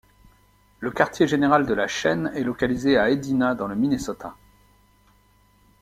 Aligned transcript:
Le 0.79 0.89
quartier 0.89 1.27
général 1.27 1.67
de 1.67 1.75
la 1.75 1.87
chaîne 1.87 2.31
est 2.33 2.41
localisé 2.43 2.97
à 2.97 3.11
Edina, 3.11 3.53
dans 3.53 3.67
le 3.67 3.75
Minnesota. 3.75 4.35